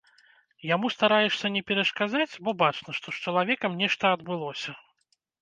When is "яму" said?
0.75-0.87